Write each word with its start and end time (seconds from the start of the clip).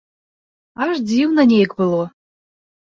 Аж 0.85 1.03
дзіўна 1.11 1.41
нейк 1.53 1.71
было. 1.85 2.03